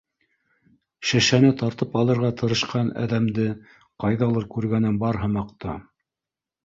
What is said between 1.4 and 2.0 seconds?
тартып